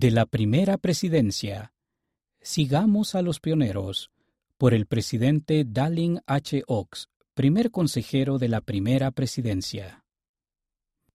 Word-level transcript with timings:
De 0.00 0.10
la 0.10 0.24
primera 0.24 0.78
presidencia. 0.78 1.74
Sigamos 2.40 3.14
a 3.14 3.20
los 3.20 3.38
pioneros. 3.38 4.10
Por 4.56 4.72
el 4.72 4.86
presidente 4.86 5.66
Dallin 5.68 6.22
H. 6.24 6.64
Oaks, 6.68 7.10
primer 7.34 7.70
consejero 7.70 8.38
de 8.38 8.48
la 8.48 8.62
primera 8.62 9.10
presidencia. 9.10 10.06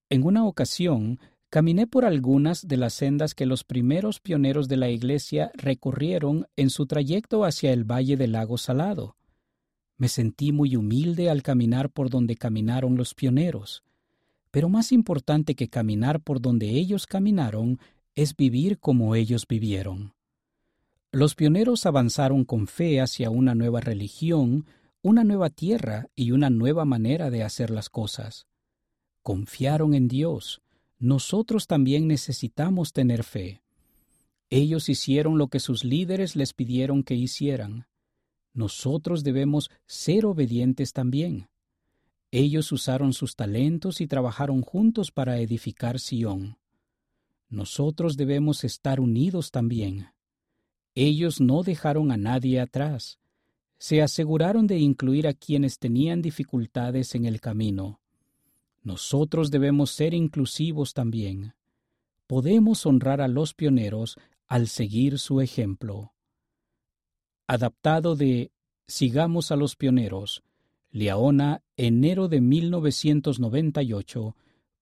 En 0.08 0.22
una 0.24 0.46
ocasión, 0.46 1.20
caminé 1.50 1.88
por 1.88 2.06
algunas 2.06 2.68
de 2.68 2.78
las 2.78 2.94
sendas 2.94 3.34
que 3.34 3.48
los 3.48 3.64
primeros 3.64 4.20
pioneros 4.20 4.68
de 4.68 4.78
la 4.78 4.90
Iglesia 4.90 5.50
recorrieron 5.56 6.46
en 6.56 6.70
su 6.70 6.86
trayecto 6.86 7.44
hacia 7.44 7.74
el 7.74 7.86
Valle 7.86 8.18
del 8.18 8.34
Lago 8.34 8.60
Salado. 8.60 9.16
Me 9.98 10.10
sentí 10.10 10.52
muy 10.52 10.76
humilde 10.76 11.32
al 11.32 11.42
caminar 11.42 11.90
por 11.90 12.12
donde 12.12 12.36
caminaron 12.36 12.98
los 12.98 13.16
pioneros. 13.16 13.82
Pero 14.52 14.70
más 14.70 14.92
importante 14.92 15.56
que 15.56 15.70
caminar 15.70 16.22
por 16.22 16.40
donde 16.40 16.70
ellos 16.70 17.08
caminaron 17.08 17.80
es 18.16 18.36
vivir 18.36 18.80
como 18.80 19.14
ellos 19.14 19.46
vivieron. 19.48 20.14
Los 21.12 21.36
pioneros 21.36 21.86
avanzaron 21.86 22.46
con 22.46 22.68
fe 22.68 23.02
hacia 23.02 23.30
una 23.30 23.56
nueva 23.56 23.82
religión, 23.82 24.66
una 25.02 25.24
nueva 25.24 25.50
tierra 25.50 26.08
y 26.16 26.32
una 26.32 26.50
nueva 26.50 26.86
manera 26.86 27.30
de 27.30 27.44
hacer 27.44 27.70
las 27.70 27.90
cosas. 27.90 28.48
Confiaron 29.22 29.94
en 29.94 30.08
Dios. 30.08 30.62
Nosotros 30.98 31.68
también 31.68 32.08
necesitamos 32.08 32.94
tener 32.94 33.24
fe. 33.24 33.62
Ellos 34.50 34.88
hicieron 34.88 35.38
lo 35.38 35.50
que 35.50 35.60
sus 35.60 35.84
líderes 35.84 36.36
les 36.36 36.54
pidieron 36.54 37.04
que 37.04 37.16
hicieran. 37.16 37.88
Nosotros 38.54 39.24
debemos 39.24 39.70
ser 39.88 40.26
obedientes 40.26 40.94
también. 40.94 41.50
Ellos 42.32 42.72
usaron 42.72 43.14
sus 43.14 43.36
talentos 43.36 44.00
y 44.00 44.08
trabajaron 44.08 44.62
juntos 44.62 45.12
para 45.12 45.40
edificar 45.40 46.00
Sión 46.00 46.58
nosotros 47.50 48.18
debemos 48.18 48.64
estar 48.64 49.00
unidos 49.00 49.52
también. 49.52 50.08
Ellos 50.96 51.42
no 51.42 51.64
dejaron 51.64 52.12
a 52.12 52.18
nadie 52.18 52.60
atrás. 52.60 53.20
Se 53.78 54.02
aseguraron 54.02 54.68
de 54.68 54.80
incluir 54.80 55.28
a 55.28 55.34
quienes 55.34 55.78
tenían 55.78 56.22
dificultades 56.22 57.16
en 57.16 57.26
el 57.26 57.42
camino. 57.42 58.00
Nosotros 58.84 59.52
debemos 59.52 59.92
ser 59.92 60.14
inclusivos 60.14 60.94
también. 60.94 61.56
Podemos 62.28 62.86
honrar 62.86 63.22
a 63.22 63.28
los 63.28 63.54
pioneros 63.54 64.18
al 64.48 64.68
seguir 64.68 65.20
su 65.20 65.42
ejemplo. 65.42 66.14
Adaptado 67.48 68.16
de 68.16 68.52
Sigamos 68.88 69.52
a 69.52 69.56
los 69.56 69.76
pioneros, 69.76 70.44
Leona, 70.92 71.64
enero 71.76 72.28
de 72.28 72.40
1998, 72.40 74.36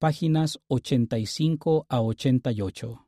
páginas 0.03 0.59
85 0.67 1.85
a 1.87 2.01
88. 2.01 3.02